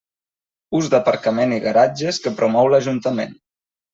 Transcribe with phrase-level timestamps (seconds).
[0.77, 3.37] Ús d'aparcament i garatges que promou l'Ajuntament.